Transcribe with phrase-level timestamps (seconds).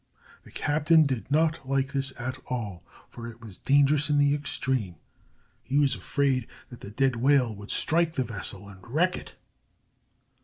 [0.41, 4.95] The captain did not like this at all, for it was dangerous in the extreme.
[5.61, 9.35] He was afraid that the dead whale would strike the vessel and wreck it.